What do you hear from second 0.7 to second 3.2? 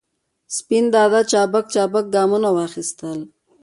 دادا چابک چابک ګامونه واخستل.